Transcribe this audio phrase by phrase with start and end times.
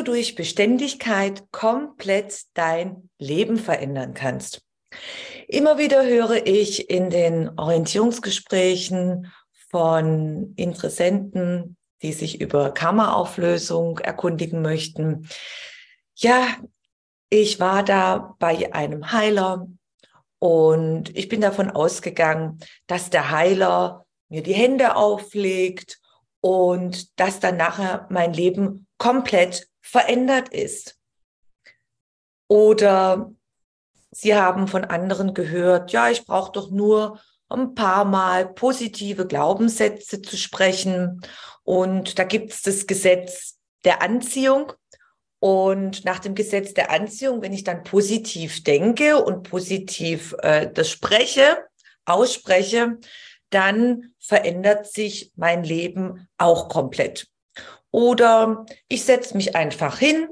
[0.00, 4.62] Du durch Beständigkeit komplett dein Leben verändern kannst.
[5.46, 9.32] Immer wieder höre ich in den Orientierungsgesprächen
[9.68, 15.28] von Interessenten, die sich über Kammerauflösung erkundigen möchten.
[16.16, 16.46] Ja,
[17.28, 19.68] ich war da bei einem Heiler
[20.38, 26.00] und ich bin davon ausgegangen, dass der Heiler mir die Hände auflegt
[26.40, 30.96] und dass dann nachher mein Leben komplett verändert ist.
[32.48, 33.32] Oder
[34.12, 40.20] Sie haben von anderen gehört, ja, ich brauche doch nur ein paar Mal positive Glaubenssätze
[40.22, 41.20] zu sprechen.
[41.62, 44.72] Und da gibt es das Gesetz der Anziehung.
[45.38, 50.90] Und nach dem Gesetz der Anziehung, wenn ich dann positiv denke und positiv äh, das
[50.90, 51.64] spreche,
[52.04, 52.98] ausspreche,
[53.48, 57.26] dann verändert sich mein Leben auch komplett.
[57.90, 60.28] Oder ich setze mich einfach hin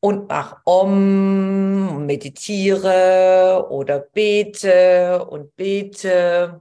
[0.00, 6.60] und mach Om, meditiere oder bete und bete.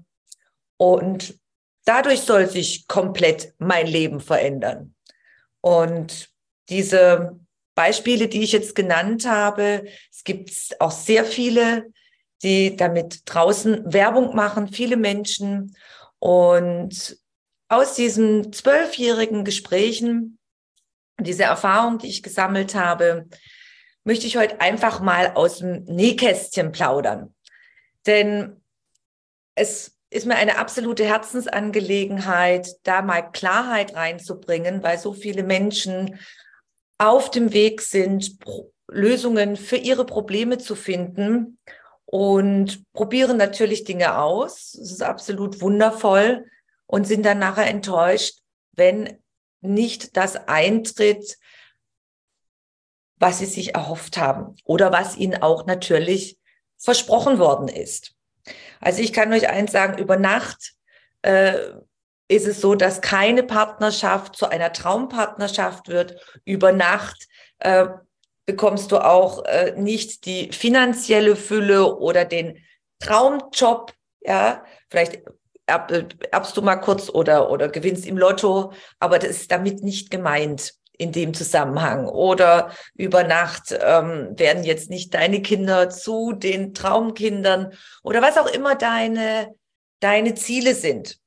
[0.77, 1.39] Und
[1.85, 4.93] dadurch soll sich komplett mein Leben verändern.
[5.61, 6.29] Und
[6.69, 7.39] diese
[7.73, 11.91] Beispiele, die ich jetzt genannt habe, es gibt auch sehr viele,
[12.43, 15.75] die damit draußen Werbung machen, viele Menschen.
[16.19, 17.17] Und
[17.71, 20.37] aus diesen zwölfjährigen Gesprächen
[21.17, 23.27] diese Erfahrung, die ich gesammelt habe,
[24.03, 27.33] möchte ich heute einfach mal aus dem Nähkästchen plaudern.
[28.05, 28.61] Denn
[29.55, 36.19] es ist mir eine absolute Herzensangelegenheit, da mal Klarheit reinzubringen, weil so viele Menschen
[36.97, 38.37] auf dem Weg sind,
[38.89, 41.57] Lösungen für ihre Probleme zu finden
[42.03, 44.73] und probieren natürlich Dinge aus.
[44.73, 46.45] Es ist absolut wundervoll
[46.91, 48.39] und sind dann nachher enttäuscht,
[48.73, 49.17] wenn
[49.61, 51.37] nicht das eintritt,
[53.15, 56.37] was sie sich erhofft haben oder was ihnen auch natürlich
[56.77, 58.13] versprochen worden ist.
[58.81, 60.73] Also ich kann euch eins sagen, über Nacht
[61.21, 61.53] äh,
[62.27, 66.19] ist es so, dass keine Partnerschaft zu einer Traumpartnerschaft wird.
[66.43, 67.27] Über Nacht
[67.59, 67.87] äh,
[68.45, 72.57] bekommst du auch äh, nicht die finanzielle Fülle oder den
[72.99, 73.93] Traumjob.
[74.21, 75.21] Ja, vielleicht
[75.71, 80.73] erbst du mal kurz oder, oder gewinnst im Lotto, aber das ist damit nicht gemeint
[80.97, 82.07] in dem Zusammenhang.
[82.07, 87.73] Oder über Nacht ähm, werden jetzt nicht deine Kinder zu den Traumkindern
[88.03, 89.55] oder was auch immer deine,
[89.99, 91.17] deine Ziele sind.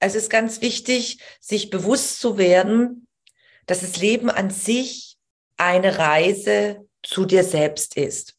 [0.00, 3.06] Es ist ganz wichtig, sich bewusst zu werden,
[3.66, 5.18] dass das Leben an sich
[5.58, 8.36] eine Reise zu dir selbst ist.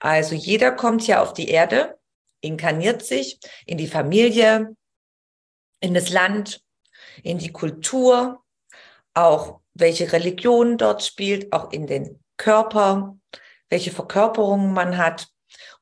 [0.00, 1.98] Also jeder kommt ja auf die Erde
[2.40, 4.74] inkarniert sich in die Familie,
[5.80, 6.60] in das Land,
[7.22, 8.42] in die Kultur,
[9.14, 13.16] auch welche Religion dort spielt, auch in den Körper,
[13.68, 15.28] welche Verkörperungen man hat.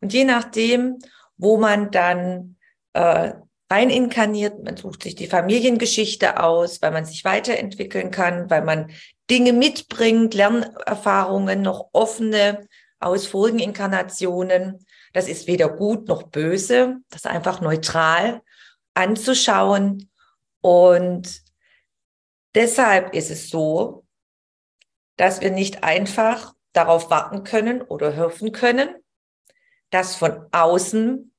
[0.00, 0.98] Und je nachdem,
[1.36, 2.56] wo man dann
[2.92, 3.32] äh,
[3.70, 8.90] rein inkarniert, man sucht sich die Familiengeschichte aus, weil man sich weiterentwickeln kann, weil man
[9.30, 12.66] Dinge mitbringt, Lernerfahrungen, noch offene
[13.00, 14.86] aus vorigen Inkarnationen.
[15.16, 18.42] Das ist weder gut noch böse, das ist einfach neutral
[18.92, 20.10] anzuschauen.
[20.60, 21.42] Und
[22.54, 24.04] deshalb ist es so,
[25.16, 28.90] dass wir nicht einfach darauf warten können oder hoffen können,
[29.88, 31.34] dass von außen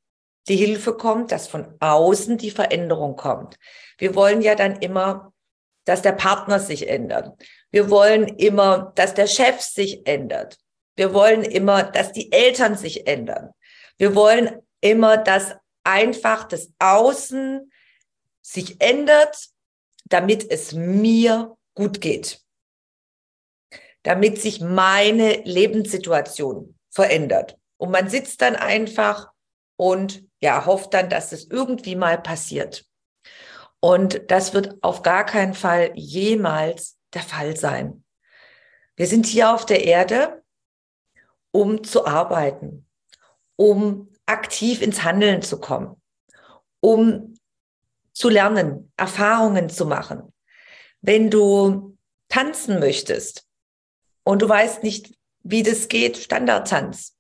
[0.48, 3.60] die Hilfe kommt, dass von außen die Veränderung kommt.
[4.00, 5.34] Wir wollen ja dann immer,
[5.86, 7.40] dass der Partner sich ändert.
[7.70, 10.58] Wir wollen immer, dass der Chef sich ändert.
[10.96, 13.54] Wir wollen immer, dass die Eltern sich ändern.
[13.98, 17.72] Wir wollen immer, dass einfach das Außen
[18.42, 19.50] sich ändert,
[20.06, 22.42] damit es mir gut geht.
[24.04, 27.58] Damit sich meine Lebenssituation verändert.
[27.78, 29.32] Und man sitzt dann einfach
[29.76, 32.86] und ja, hofft dann, dass es irgendwie mal passiert.
[33.80, 38.04] Und das wird auf gar keinen Fall jemals der Fall sein.
[38.96, 40.44] Wir sind hier auf der Erde,
[41.52, 42.87] um zu arbeiten,
[43.58, 46.02] um aktiv ins Handeln zu kommen,
[46.80, 47.34] um
[48.14, 50.34] zu lernen, Erfahrungen zu machen.
[51.02, 51.98] Wenn du
[52.30, 53.46] tanzen möchtest
[54.24, 57.16] und du weißt nicht, wie das geht, Standardtanz,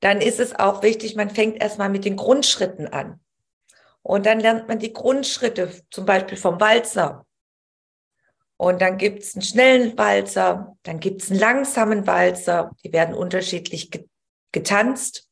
[0.00, 3.20] dann ist es auch wichtig, man fängt erstmal mit den Grundschritten an.
[4.02, 7.26] Und dann lernt man die Grundschritte, zum Beispiel vom Walzer.
[8.56, 13.14] Und dann gibt es einen schnellen Walzer, dann gibt es einen langsamen Walzer, die werden
[13.14, 13.90] unterschiedlich
[14.52, 15.27] getanzt.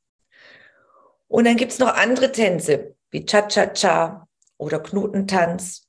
[1.29, 4.29] Und dann gibt es noch andere Tänze, wie Cha-Cha-Cha
[4.59, 5.89] oder Knutentanz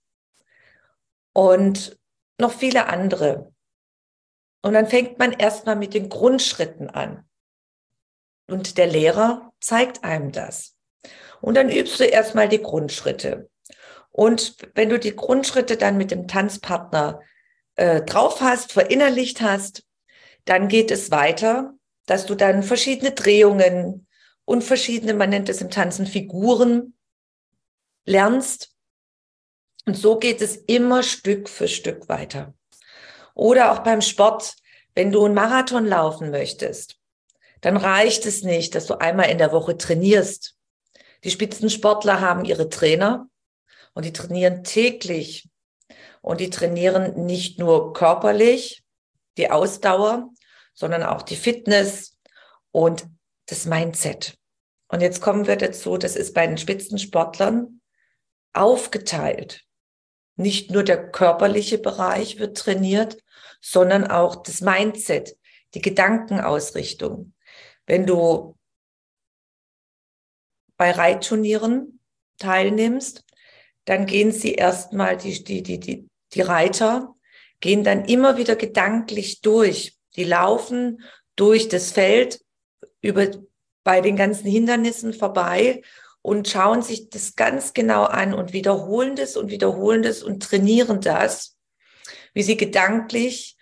[1.34, 1.98] und
[2.39, 3.54] noch viele andere.
[4.63, 7.24] Und dann fängt man erstmal mit den Grundschritten an.
[8.50, 10.75] Und der Lehrer zeigt einem das.
[11.42, 13.50] Und dann übst du erstmal die Grundschritte.
[14.10, 17.22] Und wenn du die Grundschritte dann mit dem Tanzpartner
[17.75, 19.84] äh, drauf hast, verinnerlicht hast,
[20.45, 21.74] dann geht es weiter,
[22.07, 24.06] dass du dann verschiedene Drehungen
[24.47, 26.94] und verschiedene, man nennt es im Tanzen Figuren,
[28.05, 28.71] lernst.
[29.85, 32.53] Und so geht es immer Stück für Stück weiter.
[33.35, 34.55] Oder auch beim Sport,
[34.95, 36.95] wenn du einen Marathon laufen möchtest,
[37.59, 40.55] dann reicht es nicht, dass du einmal in der Woche trainierst.
[41.25, 43.27] Die Spitzensportler haben ihre Trainer
[43.93, 45.50] und die trainieren täglich.
[46.21, 48.85] Und die trainieren nicht nur körperlich
[49.35, 50.29] die Ausdauer,
[50.73, 52.17] sondern auch die Fitness
[52.71, 53.07] und
[53.47, 54.38] das Mindset.
[54.89, 57.81] Und jetzt kommen wir dazu, das ist bei den Spitzensportlern
[58.53, 59.65] aufgeteilt.
[60.35, 63.17] Nicht nur der körperliche Bereich wird trainiert,
[63.59, 65.35] sondern auch das Mindset,
[65.73, 67.33] die Gedankenausrichtung.
[67.85, 68.55] Wenn du
[70.77, 72.00] bei Reitturnieren
[72.38, 73.23] teilnimmst,
[73.85, 77.15] dann gehen sie erstmal, die, die, die, die, die Reiter
[77.59, 79.97] gehen dann immer wieder gedanklich durch.
[80.15, 81.03] Die laufen
[81.35, 82.39] durch das Feld
[83.01, 83.27] über,
[83.83, 85.81] bei den ganzen Hindernissen vorbei
[86.21, 90.99] und schauen sich das ganz genau an und wiederholen das und wiederholen das und trainieren
[91.01, 91.57] das,
[92.33, 93.57] wie sie gedanklich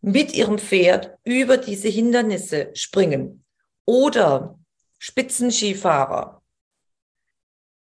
[0.00, 3.44] mit ihrem Pferd über diese Hindernisse springen.
[3.84, 4.58] Oder
[4.98, 6.42] Spitzenskifahrer,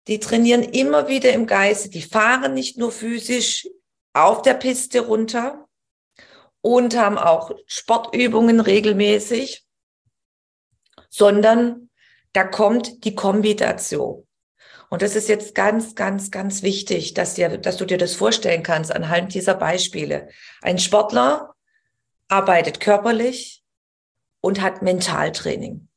[0.06, 1.90] die trainieren immer wieder im Geiste.
[1.90, 3.68] Die fahren nicht nur physisch
[4.14, 5.68] auf der Piste runter
[6.60, 9.67] und haben auch Sportübungen regelmäßig,
[11.18, 11.90] sondern
[12.32, 14.26] da kommt die Kombi dazu.
[14.88, 18.62] Und das ist jetzt ganz, ganz, ganz wichtig, dass, dir, dass du dir das vorstellen
[18.62, 20.28] kannst anhand dieser Beispiele.
[20.62, 21.54] Ein Sportler
[22.28, 23.64] arbeitet körperlich
[24.40, 25.88] und hat Mentaltraining.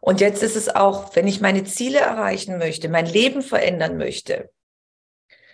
[0.00, 4.50] Und jetzt ist es auch, wenn ich meine Ziele erreichen möchte, mein Leben verändern möchte,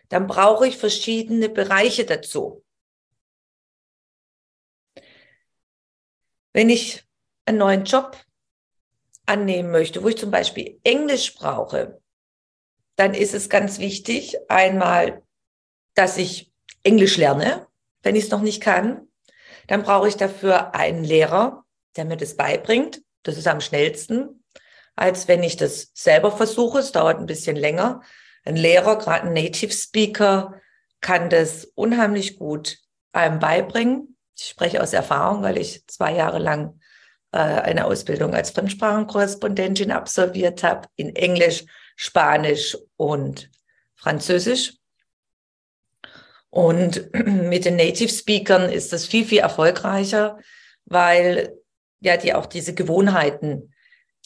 [0.09, 2.65] dann brauche ich verschiedene Bereiche dazu.
[6.55, 7.08] Wenn ich
[7.49, 8.17] einen neuen Job
[9.27, 12.01] annehmen möchte, wo ich zum Beispiel Englisch brauche,
[12.97, 15.23] dann ist es ganz wichtig, einmal,
[15.95, 16.53] dass ich
[16.83, 17.67] Englisch lerne,
[18.03, 19.09] wenn ich es noch nicht kann.
[19.67, 21.65] Dann brauche ich dafür einen Lehrer,
[21.97, 23.03] der mir das beibringt.
[23.23, 24.39] Das ist am schnellsten
[24.99, 26.81] als wenn ich das selber versuche.
[26.81, 28.03] Es dauert ein bisschen länger.
[28.45, 30.61] Ein Lehrer, gerade ein Native Speaker,
[31.01, 32.79] kann das unheimlich gut
[33.13, 34.17] einem beibringen.
[34.37, 36.78] Ich spreche aus Erfahrung, weil ich zwei Jahre lang
[37.37, 41.65] eine Ausbildung als Fremdsprachenkorrespondentin absolviert habe in Englisch,
[41.97, 43.51] Spanisch und
[43.95, 44.75] Französisch.
[46.51, 50.39] Und mit den Native Speakern ist das viel, viel erfolgreicher,
[50.87, 51.55] weil
[52.01, 53.75] ja die auch diese Gewohnheiten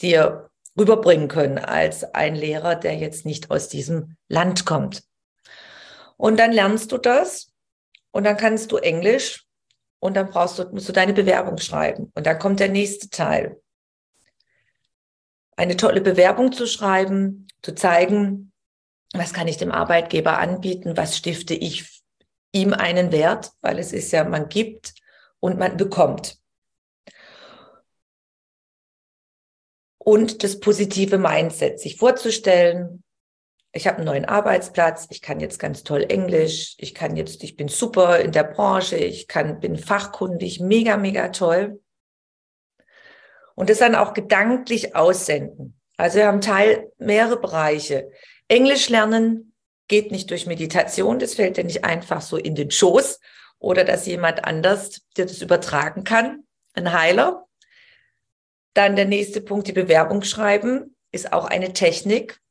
[0.01, 5.03] dir rüberbringen können als ein Lehrer, der jetzt nicht aus diesem Land kommt.
[6.17, 7.51] Und dann lernst du das
[8.11, 9.45] und dann kannst du Englisch
[10.03, 12.11] und dann brauchst du, musst du deine Bewerbung schreiben.
[12.13, 13.61] Und dann kommt der nächste Teil.
[15.55, 18.51] Eine tolle Bewerbung zu schreiben, zu zeigen,
[19.13, 22.03] was kann ich dem Arbeitgeber anbieten, was stifte ich
[22.51, 24.93] ihm einen Wert, weil es ist ja, man gibt
[25.39, 26.37] und man bekommt.
[30.05, 33.02] und das positive Mindset, sich vorzustellen,
[33.75, 37.57] ich habe einen neuen Arbeitsplatz, ich kann jetzt ganz toll Englisch, ich kann jetzt, ich
[37.57, 41.81] bin super in der Branche, ich kann, bin fachkundig, mega, mega toll.
[43.55, 45.79] Und das dann auch gedanklich aussenden.
[45.97, 48.11] Also wir haben Teil mehrere Bereiche.
[48.47, 49.53] Englisch lernen
[49.87, 53.19] geht nicht durch Meditation, das fällt dir nicht einfach so in den Schoß
[53.57, 57.47] oder dass jemand anders dir das übertragen kann, ein Heiler.
[58.75, 62.42] Dann der nächste Punkt, die Bewerbung schreiben, ist auch eine Technik,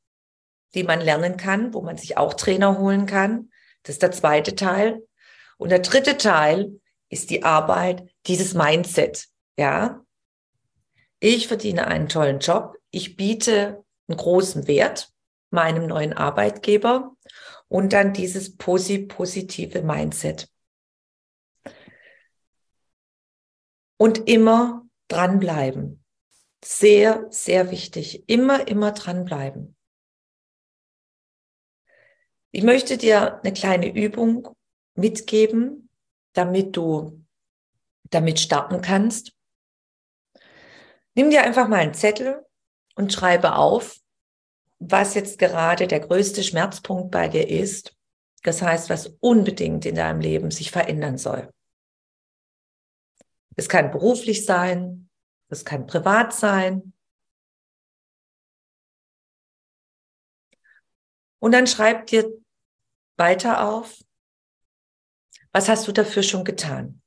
[0.74, 3.50] die man lernen kann, wo man sich auch Trainer holen kann.
[3.82, 5.02] Das ist der zweite Teil.
[5.58, 9.28] Und der dritte Teil ist die Arbeit, dieses Mindset.
[9.56, 10.04] Ja.
[11.20, 12.76] Ich verdiene einen tollen Job.
[12.90, 15.12] Ich biete einen großen Wert
[15.50, 17.14] meinem neuen Arbeitgeber
[17.68, 20.48] und dann dieses positive Mindset.
[23.98, 26.02] Und immer dranbleiben.
[26.64, 28.28] Sehr, sehr wichtig.
[28.28, 29.76] Immer, immer dranbleiben.
[32.52, 34.54] Ich möchte dir eine kleine Übung
[34.94, 35.88] mitgeben,
[36.34, 37.24] damit du
[38.10, 39.32] damit starten kannst.
[41.14, 42.44] Nimm dir einfach mal einen Zettel
[42.94, 43.96] und schreibe auf,
[44.78, 47.96] was jetzt gerade der größte Schmerzpunkt bei dir ist.
[48.42, 51.50] Das heißt, was unbedingt in deinem Leben sich verändern soll.
[53.56, 55.08] Es kann beruflich sein,
[55.48, 56.92] es kann privat sein,
[61.42, 62.40] Und dann schreib dir
[63.22, 64.02] weiter auf,
[65.52, 67.00] was hast du dafür schon getan?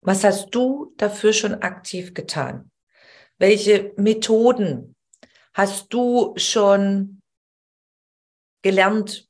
[0.00, 2.70] Was hast du dafür schon aktiv getan?
[3.38, 4.94] Welche Methoden
[5.54, 7.20] hast du schon
[8.62, 9.28] gelernt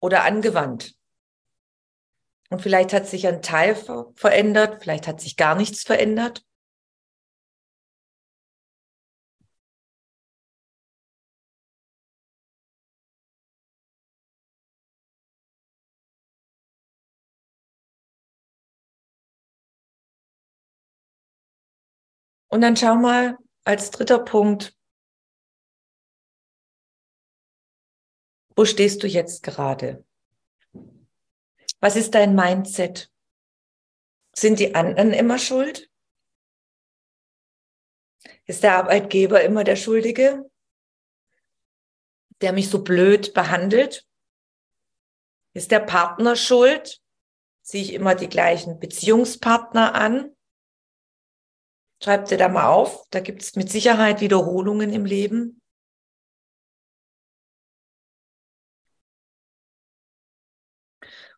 [0.00, 0.94] oder angewandt?
[2.50, 3.74] Und vielleicht hat sich ein Teil
[4.14, 6.46] verändert, vielleicht hat sich gar nichts verändert.
[22.48, 24.74] Und dann schau mal als dritter Punkt,
[28.56, 30.04] wo stehst du jetzt gerade?
[31.80, 33.12] Was ist dein Mindset?
[34.34, 35.90] Sind die anderen immer schuld?
[38.46, 40.50] Ist der Arbeitgeber immer der Schuldige,
[42.40, 44.08] der mich so blöd behandelt?
[45.52, 47.02] Ist der Partner schuld?
[47.62, 50.34] Ziehe ich immer die gleichen Beziehungspartner an?
[52.02, 53.08] Schreib dir da mal auf.
[53.10, 55.60] Da gibt es mit Sicherheit Wiederholungen im Leben.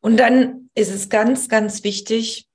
[0.00, 2.48] Und dann ist es ganz, ganz wichtig,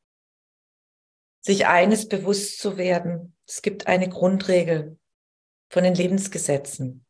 [1.42, 3.36] sich eines bewusst zu werden.
[3.48, 4.98] Es gibt eine Grundregel
[5.70, 7.06] von den Lebensgesetzen.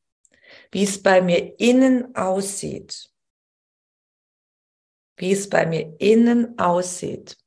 [0.71, 3.09] Wie es bei mir innen aussieht,
[5.17, 7.37] wie es bei mir innen aussieht,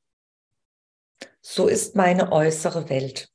[1.40, 3.30] so ist meine äußere Welt.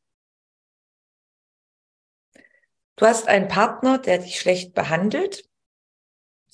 [3.03, 5.43] Du hast einen Partner, der dich schlecht behandelt.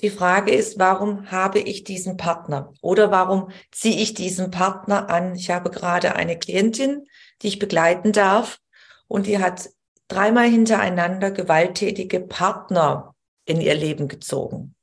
[0.01, 2.73] Die Frage ist, warum habe ich diesen Partner?
[2.81, 5.35] Oder warum ziehe ich diesen Partner an?
[5.35, 7.05] Ich habe gerade eine Klientin,
[7.43, 8.59] die ich begleiten darf
[9.07, 9.69] und die hat
[10.07, 13.13] dreimal hintereinander gewalttätige Partner
[13.45, 14.73] in ihr Leben gezogen.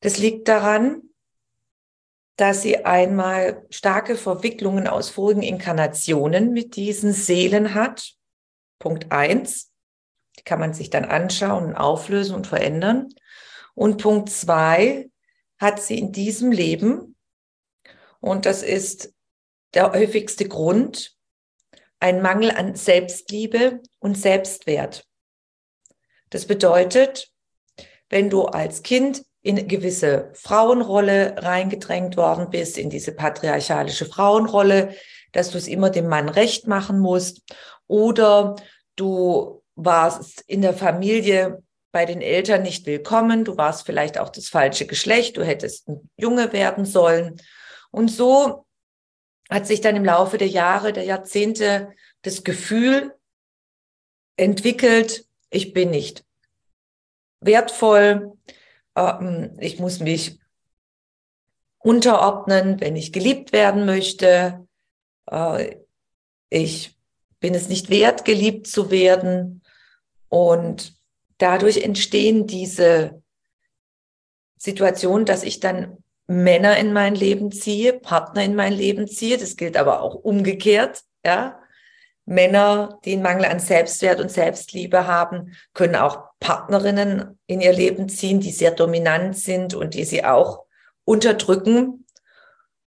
[0.00, 1.00] Das liegt daran,
[2.36, 8.17] dass sie einmal starke Verwicklungen aus vorigen Inkarnationen mit diesen Seelen hat
[8.78, 9.72] Punkt eins,
[10.38, 13.08] die kann man sich dann anschauen und auflösen und verändern.
[13.74, 15.10] Und Punkt zwei
[15.58, 17.16] hat sie in diesem Leben,
[18.20, 19.12] und das ist
[19.74, 21.16] der häufigste Grund,
[22.00, 25.04] ein Mangel an Selbstliebe und Selbstwert.
[26.30, 27.32] Das bedeutet,
[28.08, 34.94] wenn du als Kind in gewisse Frauenrolle reingedrängt worden bist, in diese patriarchalische Frauenrolle,
[35.32, 37.42] dass du es immer dem Mann recht machen musst
[37.88, 38.56] oder
[38.96, 44.48] du warst in der Familie bei den Eltern nicht willkommen, du warst vielleicht auch das
[44.48, 47.40] falsche Geschlecht, du hättest ein Junge werden sollen.
[47.90, 48.66] Und so
[49.50, 51.92] hat sich dann im Laufe der Jahre, der Jahrzehnte
[52.22, 53.14] das Gefühl
[54.36, 56.24] entwickelt, ich bin nicht
[57.40, 58.32] wertvoll,
[58.94, 60.38] ähm, ich muss mich
[61.78, 64.66] unterordnen, wenn ich geliebt werden möchte,
[65.30, 65.76] äh,
[66.50, 66.97] ich
[67.40, 69.62] bin es nicht wert, geliebt zu werden.
[70.28, 70.94] Und
[71.38, 73.22] dadurch entstehen diese
[74.58, 79.38] Situationen, dass ich dann Männer in mein Leben ziehe, Partner in mein Leben ziehe.
[79.38, 81.58] Das gilt aber auch umgekehrt, ja.
[82.26, 88.10] Männer, die einen Mangel an Selbstwert und Selbstliebe haben, können auch Partnerinnen in ihr Leben
[88.10, 90.64] ziehen, die sehr dominant sind und die sie auch
[91.06, 92.04] unterdrücken.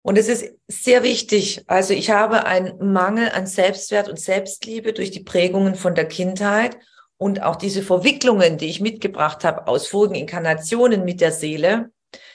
[0.03, 1.63] Und es ist sehr wichtig.
[1.67, 6.79] Also ich habe einen Mangel an Selbstwert und Selbstliebe durch die Prägungen von der Kindheit
[7.17, 11.91] und auch diese Verwicklungen, die ich mitgebracht habe aus vorigen Inkarnationen mit der Seele.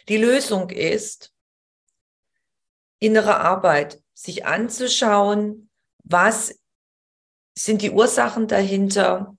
[0.09, 1.33] Die Lösung ist,
[3.01, 5.69] innere Arbeit, sich anzuschauen,
[6.05, 6.55] was
[7.59, 9.37] sind die Ursachen dahinter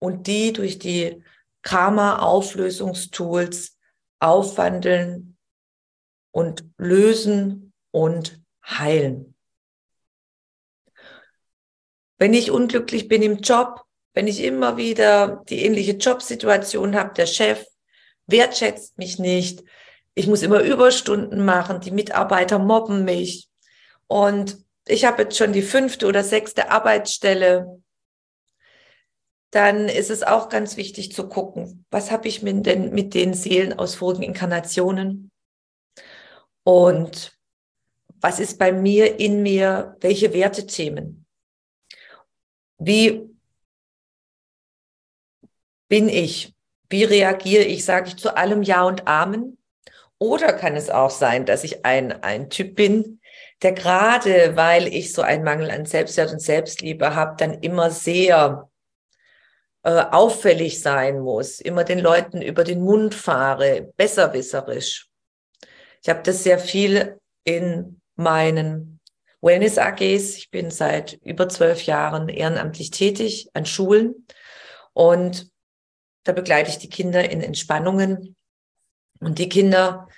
[0.00, 1.22] und die durch die
[1.62, 3.76] Karma-Auflösungstools
[4.18, 5.36] aufwandeln
[6.32, 7.67] und lösen
[7.98, 9.34] und heilen.
[12.16, 13.82] Wenn ich unglücklich bin im Job,
[14.14, 17.64] wenn ich immer wieder die ähnliche Jobsituation habe, der Chef
[18.26, 19.64] wertschätzt mich nicht,
[20.14, 23.48] ich muss immer Überstunden machen, die Mitarbeiter mobben mich
[24.06, 27.82] und ich habe jetzt schon die fünfte oder sechste Arbeitsstelle,
[29.50, 33.76] dann ist es auch ganz wichtig zu gucken, was habe ich denn mit den Seelen
[33.78, 35.30] aus vorigen Inkarnationen
[36.64, 37.37] und
[38.20, 41.26] was ist bei mir, in mir, welche Wertethemen?
[42.78, 43.28] Wie
[45.88, 46.54] bin ich?
[46.88, 47.84] Wie reagiere ich?
[47.84, 49.58] Sage ich zu allem Ja und Amen?
[50.18, 53.20] Oder kann es auch sein, dass ich ein, ein Typ bin,
[53.62, 58.68] der gerade, weil ich so einen Mangel an Selbstwert und Selbstliebe habe, dann immer sehr
[59.84, 65.08] äh, auffällig sein muss, immer den Leuten über den Mund fahre, besserwisserisch.
[66.02, 69.00] Ich habe das sehr viel in meinen
[69.40, 70.36] Wellness AGs.
[70.36, 74.26] Ich bin seit über zwölf Jahren ehrenamtlich tätig an Schulen
[74.92, 75.50] und
[76.24, 78.36] da begleite ich die Kinder in Entspannungen
[79.20, 80.08] und die Kinder,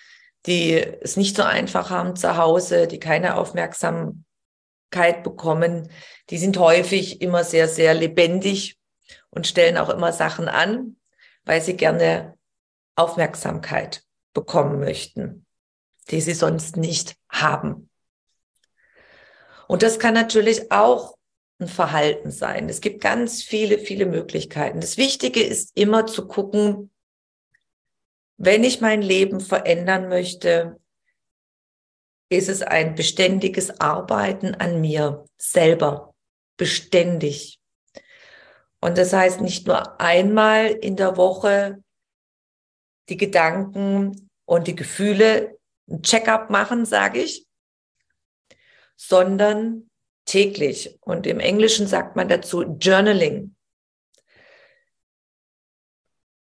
[0.47, 4.25] die es nicht so einfach haben zu Hause, die keine Aufmerksamkeit
[5.23, 5.91] bekommen,
[6.31, 8.79] die sind häufig immer sehr, sehr lebendig
[9.29, 10.97] und stellen auch immer Sachen an,
[11.45, 12.39] weil sie gerne
[12.97, 14.03] Aufmerksamkeit
[14.33, 15.47] bekommen möchten,
[16.11, 17.90] die sie sonst nicht haben.
[19.71, 21.17] Und das kann natürlich auch
[21.61, 22.69] ein Verhalten sein.
[22.69, 24.81] Es gibt ganz viele, viele Möglichkeiten.
[24.81, 26.91] Das Wichtige ist immer zu gucken,
[28.37, 30.81] wenn ich mein Leben verändern möchte,
[32.31, 36.17] ist es ein beständiges Arbeiten an mir selber,
[36.57, 37.61] beständig.
[38.81, 41.81] Und das heißt nicht nur einmal in der Woche
[43.09, 45.57] die Gedanken und die Gefühle
[45.89, 47.47] ein Check-up machen, sage ich,
[49.01, 49.89] sondern
[50.27, 50.99] täglich.
[51.01, 53.57] Und im Englischen sagt man dazu Journaling.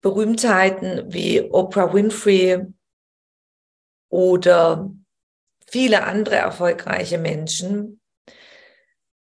[0.00, 2.64] Berühmtheiten wie Oprah Winfrey
[4.08, 4.94] oder
[5.66, 8.00] viele andere erfolgreiche Menschen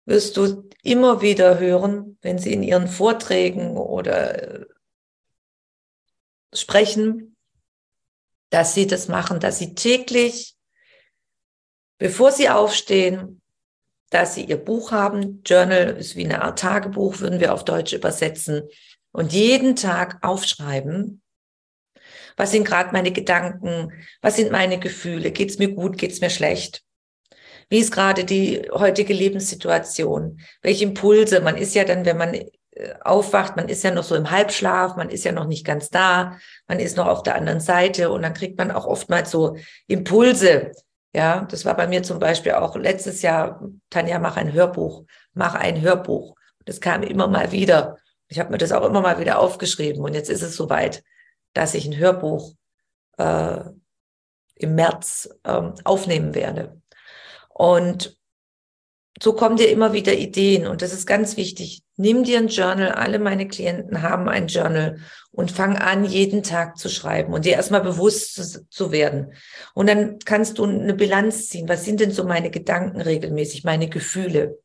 [0.06, 4.66] wirst du immer wieder hören, wenn sie in ihren Vorträgen oder
[6.52, 7.36] sprechen,
[8.50, 10.59] dass sie das machen, dass sie täglich
[12.00, 13.42] bevor sie aufstehen,
[14.10, 15.44] dass sie ihr Buch haben.
[15.46, 18.64] Journal ist wie eine Art Tagebuch, würden wir auf Deutsch übersetzen.
[19.12, 21.22] Und jeden Tag aufschreiben,
[22.36, 26.84] was sind gerade meine Gedanken, was sind meine Gefühle, geht's mir gut, geht's mir schlecht?
[27.70, 30.40] Wie ist gerade die heutige Lebenssituation?
[30.62, 31.42] Welche Impulse?
[31.42, 32.48] Man ist ja dann, wenn man äh,
[33.02, 36.38] aufwacht, man ist ja noch so im Halbschlaf, man ist ja noch nicht ganz da,
[36.68, 39.58] man ist noch auf der anderen Seite und dann kriegt man auch oftmals so
[39.88, 40.72] Impulse,
[41.14, 45.56] ja, das war bei mir zum Beispiel auch letztes Jahr, Tanja, mach ein Hörbuch, mach
[45.56, 46.36] ein Hörbuch.
[46.66, 47.98] Das kam immer mal wieder.
[48.28, 50.04] Ich habe mir das auch immer mal wieder aufgeschrieben.
[50.04, 51.04] Und jetzt ist es soweit,
[51.54, 52.54] dass ich ein Hörbuch
[53.18, 53.62] äh,
[54.56, 56.80] im März äh, aufnehmen werde.
[57.50, 58.20] Und
[59.22, 61.82] so kommen dir immer wieder Ideen und das ist ganz wichtig.
[62.00, 62.94] Nimm dir ein Journal.
[62.94, 65.00] Alle meine Klienten haben ein Journal
[65.32, 69.34] und fang an, jeden Tag zu schreiben und dir erstmal bewusst zu, zu, werden.
[69.74, 71.68] Und dann kannst du eine Bilanz ziehen.
[71.68, 74.60] Was sind denn so meine Gedanken regelmäßig, meine Gefühle?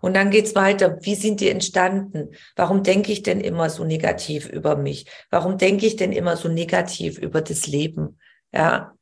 [0.00, 0.98] Und dann geht's weiter.
[1.00, 2.36] Wie sind die entstanden?
[2.56, 5.06] Warum denke ich denn immer so negativ über mich?
[5.30, 8.18] Warum denke ich denn immer so negativ über das Leben?
[8.52, 8.94] Ja.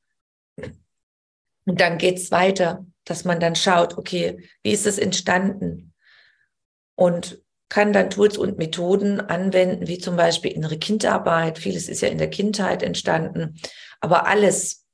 [1.66, 5.91] Und dann geht's weiter dass man dann schaut, okay, wie ist es entstanden?
[7.02, 11.58] Und kann dann Tools und Methoden anwenden, wie zum Beispiel innere Kindarbeit.
[11.58, 13.60] Vieles ist ja in der Kindheit entstanden.
[13.98, 14.86] Aber alles,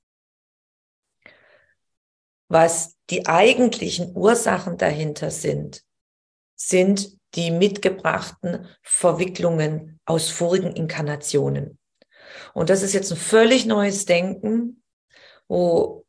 [2.49, 5.83] was die eigentlichen Ursachen dahinter sind,
[6.57, 11.79] sind die mitgebrachten Verwicklungen aus vorigen Inkarnationen.
[12.55, 14.83] Und das ist jetzt ein völlig neues Denken,
[15.47, 16.07] wo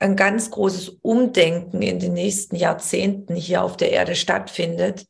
[0.00, 5.06] ein ganz großes Umdenken in den nächsten Jahrzehnten hier auf der Erde stattfindet.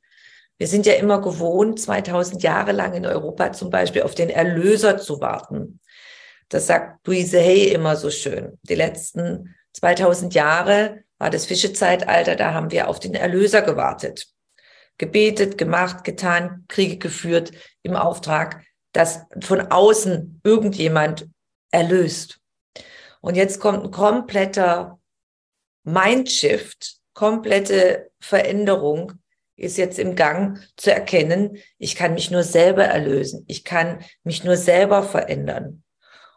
[0.59, 4.98] Wir sind ja immer gewohnt, 2000 Jahre lang in Europa zum Beispiel auf den Erlöser
[4.98, 5.81] zu warten.
[6.48, 8.59] Das sagt Louise Hay immer so schön.
[8.62, 14.26] Die letzten 2000 Jahre war das Fischezeitalter, da haben wir auf den Erlöser gewartet.
[14.98, 21.29] Gebetet, gemacht, getan, Kriege geführt im Auftrag, dass von außen irgendjemand
[21.70, 22.39] erlöst.
[23.21, 24.99] Und jetzt kommt ein kompletter
[25.85, 29.13] Mindshift, komplette Veränderung
[29.57, 34.43] ist jetzt im Gang zu erkennen, ich kann mich nur selber erlösen, ich kann mich
[34.43, 35.83] nur selber verändern.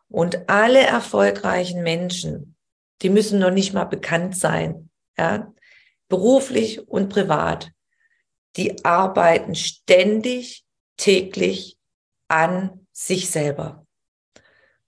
[0.10, 2.56] Und alle erfolgreichen Menschen,
[3.02, 5.54] die müssen noch nicht mal bekannt sein, ja,
[6.10, 7.72] beruflich und privat,
[8.58, 10.66] die arbeiten ständig,
[10.98, 11.78] täglich
[12.28, 13.86] an sich selber.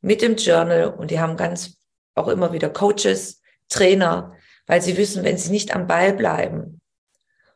[0.01, 1.77] Mit dem Journal und die haben ganz
[2.15, 4.35] auch immer wieder Coaches, Trainer,
[4.67, 6.81] weil sie wissen, wenn sie nicht am Ball bleiben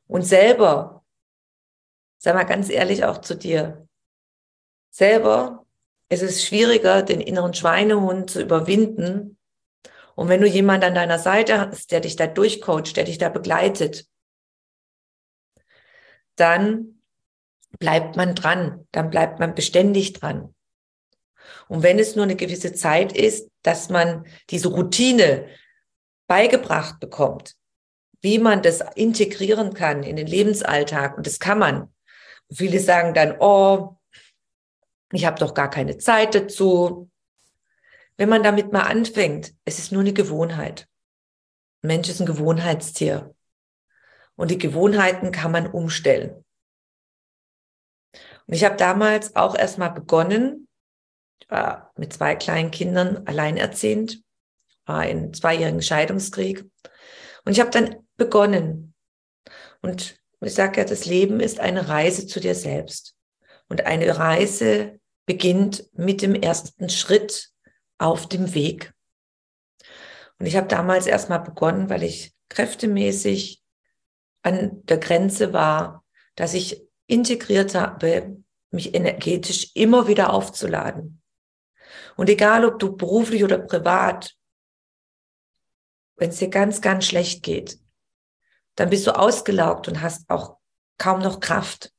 [0.08, 1.04] und selber,
[2.18, 3.88] sag mal ganz ehrlich auch zu dir,
[4.90, 5.66] selber
[6.10, 9.38] ist es schwieriger, den inneren Schweinehund zu überwinden.
[10.16, 13.30] Und wenn du jemanden an deiner Seite hast, der dich da durchcoacht, der dich da
[13.30, 14.08] begleitet,
[16.36, 17.02] dann
[17.78, 20.56] bleibt man dran, dann bleibt man beständig dran.
[21.68, 25.48] Und wenn es nur eine gewisse Zeit ist, dass man diese Routine
[26.28, 27.56] beigebracht bekommt,
[28.22, 31.94] wie man das integrieren kann in den Lebensalltag, und das kann man.
[32.52, 33.98] Viele sagen dann, oh,
[35.12, 37.10] ich habe doch gar keine Zeit dazu.
[38.18, 40.88] Wenn man damit mal anfängt, es ist nur eine Gewohnheit.
[41.82, 43.34] Ein Mensch ist ein Gewohnheitstier.
[44.36, 46.44] Und die Gewohnheiten kann man umstellen.
[48.48, 50.69] Und ich habe damals auch erstmal begonnen,
[51.40, 54.22] ich war mit zwei kleinen Kindern alleinerziehend,
[54.86, 56.66] war in zweijährigen Scheidungskrieg.
[57.46, 58.94] Und ich habe dann begonnen.
[59.82, 63.16] Und ich sage ja, das Leben ist eine Reise zu dir selbst.
[63.68, 67.50] Und eine Reise beginnt mit dem ersten Schritt
[67.98, 68.94] auf dem Weg.
[70.40, 73.62] Und ich habe damals erstmal begonnen, weil ich kräftemäßig
[74.42, 78.38] an der Grenze war, dass ich integriert habe,
[78.72, 81.19] mich energetisch immer wieder aufzuladen.
[82.20, 84.36] Und egal, ob du beruflich oder privat,
[86.18, 87.80] wenn es dir ganz, ganz schlecht geht,
[88.76, 90.58] dann bist du ausgelaugt und hast auch
[90.98, 91.94] kaum noch Kraft.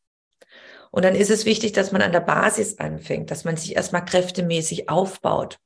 [0.90, 4.04] Und dann ist es wichtig, dass man an der Basis anfängt, dass man sich erstmal
[4.04, 5.58] kräftemäßig aufbaut.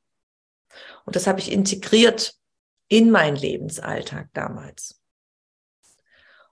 [1.04, 2.36] Und das habe ich integriert
[2.86, 5.02] in meinen Lebensalltag damals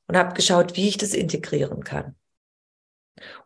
[0.09, 2.17] und habe geschaut, wie ich das integrieren kann.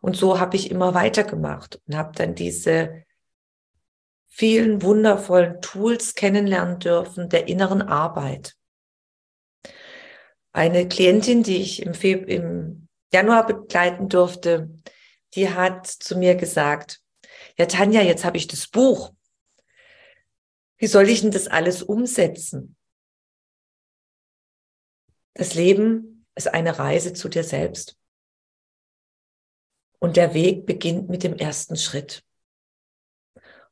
[0.01, 3.05] Und so habe ich immer weitergemacht und habe dann diese
[4.37, 8.55] vielen wundervollen Tools kennenlernen dürfen der inneren Arbeit.
[10.51, 14.69] Eine Klientin, die ich im, Februar, im Januar begleiten durfte,
[15.33, 17.01] die hat zu mir gesagt,
[17.57, 19.11] ja Tanja, jetzt habe ich das Buch.
[20.77, 22.75] Wie soll ich denn das alles umsetzen?
[25.33, 27.97] Das Leben ist eine Reise zu dir selbst.
[29.97, 32.26] Und der Weg beginnt mit dem ersten Schritt.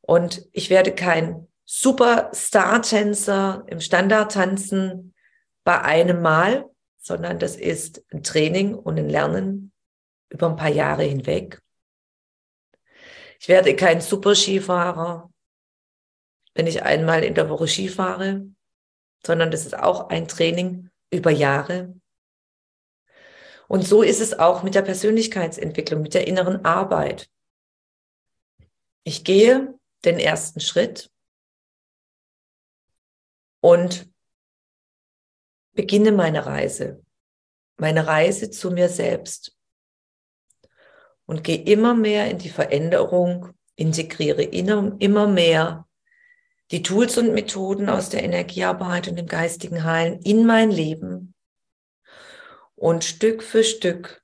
[0.06, 5.16] Und ich werde kein Superstar-Tänzer im Standard-Tanzen
[5.64, 9.72] bei einem Mal, sondern das ist ein Training und ein Lernen
[10.30, 11.60] über ein paar Jahre hinweg.
[13.40, 15.32] Ich werde kein Super-Skifahrer,
[16.54, 18.46] wenn ich einmal in der Woche Ski fahre,
[19.26, 21.96] sondern das ist auch ein Training über Jahre.
[23.68, 27.28] Und so ist es auch mit der Persönlichkeitsentwicklung, mit der inneren Arbeit.
[29.04, 29.74] Ich gehe
[30.06, 31.12] den ersten Schritt
[33.62, 34.10] und
[35.74, 37.04] beginne meine Reise,
[37.78, 39.58] meine Reise zu mir selbst
[41.26, 45.88] und gehe immer mehr in die Veränderung, integriere immer mehr
[46.72, 51.36] die Tools und Methoden aus der Energiearbeit und dem geistigen Heilen in mein Leben
[52.76, 54.24] und Stück für Stück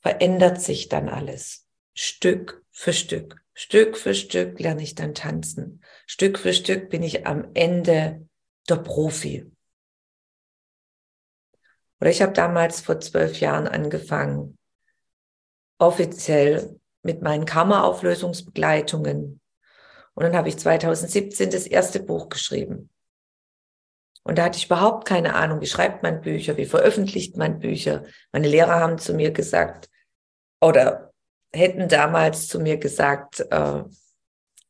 [0.00, 1.66] verändert sich dann alles.
[1.94, 3.45] Stück für Stück.
[3.58, 5.82] Stück für Stück lerne ich dann tanzen.
[6.04, 8.28] Stück für Stück bin ich am Ende
[8.68, 9.50] der Profi.
[11.98, 14.58] Oder ich habe damals vor zwölf Jahren angefangen,
[15.78, 19.40] offiziell mit meinen Karma-Auflösungsbegleitungen.
[20.12, 22.90] Und dann habe ich 2017 das erste Buch geschrieben.
[24.22, 28.04] Und da hatte ich überhaupt keine Ahnung, wie schreibt man Bücher, wie veröffentlicht man Bücher.
[28.32, 29.88] Meine Lehrer haben zu mir gesagt,
[30.60, 31.14] oder
[31.56, 33.82] hätten damals zu mir gesagt, äh,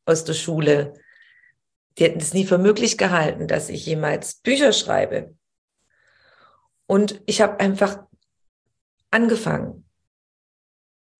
[0.05, 0.93] aus der Schule,
[1.97, 5.35] die hätten es nie für möglich gehalten, dass ich jemals Bücher schreibe.
[6.85, 8.03] Und ich habe einfach
[9.11, 9.85] angefangen.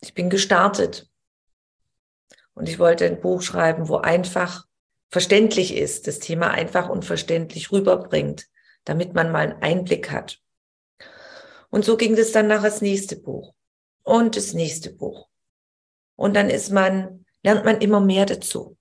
[0.02, 1.10] Ich bin gestartet.
[2.54, 4.66] Und ich wollte ein Buch schreiben, wo einfach
[5.10, 8.48] verständlich ist, das Thema einfach und verständlich rüberbringt,
[8.84, 10.40] damit man mal einen Einblick hat.
[11.70, 13.54] Und so ging das dann nach das nächste Buch
[14.04, 15.28] und das nächste Buch.
[16.18, 18.78] Und dann ist man, lernt man immer mehr dazu.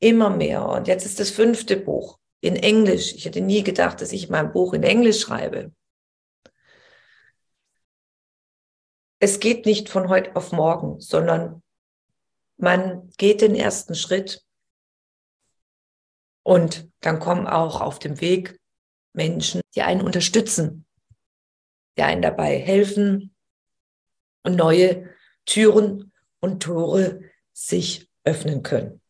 [0.00, 0.68] Immer mehr.
[0.68, 3.14] Und jetzt ist das fünfte Buch in Englisch.
[3.14, 5.72] Ich hätte nie gedacht, dass ich mein Buch in Englisch schreibe.
[9.18, 11.62] Es geht nicht von heute auf morgen, sondern
[12.56, 14.42] man geht den ersten Schritt
[16.42, 18.58] und dann kommen auch auf dem Weg
[19.12, 20.86] Menschen, die einen unterstützen.
[21.96, 23.34] die einen dabei helfen
[24.42, 25.08] und neue
[25.46, 29.00] Türen und Tore sich öffnen können.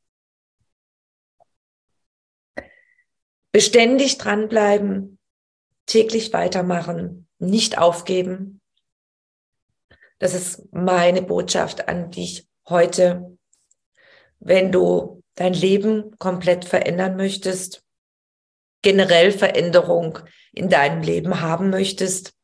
[3.50, 5.18] Beständig dranbleiben,
[5.86, 8.60] täglich weitermachen, nicht aufgeben.
[10.18, 13.36] Das ist meine Botschaft an dich heute.
[14.38, 17.82] Wenn du dein Leben komplett verändern möchtest,
[18.82, 20.18] generell Veränderung
[20.52, 22.35] in deinem Leben haben möchtest,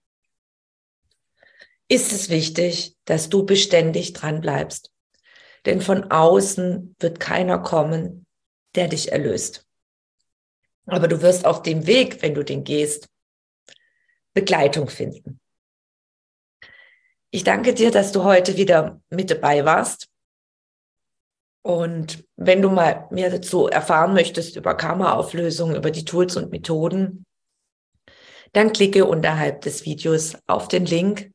[1.93, 4.95] ist es wichtig, dass du beständig dran bleibst.
[5.67, 8.27] Denn von außen wird keiner kommen,
[8.75, 9.67] der dich erlöst.
[10.87, 13.11] Aber du wirst auf dem Weg, wenn du den gehst,
[14.33, 15.39] Begleitung finden.
[17.31, 20.09] Ich danke dir, dass du heute wieder mit dabei warst.
[21.61, 27.27] Und wenn du mal mehr dazu erfahren möchtest über Karma-Auflösung, über die Tools und Methoden,
[28.55, 31.32] dann klicke unterhalb des Videos auf den Link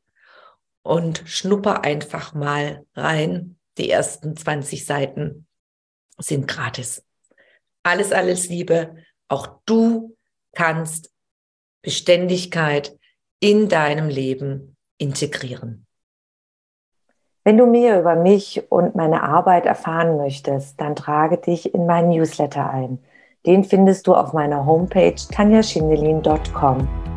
[0.88, 3.58] und schnupper einfach mal rein.
[3.78, 5.47] Die ersten 20 Seiten
[6.17, 7.04] sind gratis.
[7.84, 8.95] Alles, alles Liebe.
[9.28, 10.15] Auch du
[10.54, 11.12] kannst
[11.82, 12.97] Beständigkeit
[13.39, 15.86] in deinem Leben integrieren.
[17.43, 22.10] Wenn du mehr über mich und meine Arbeit erfahren möchtest, dann trage dich in meinen
[22.10, 23.00] Newsletter ein.
[23.45, 27.16] Den findest du auf meiner Homepage tanjaschindelin.com.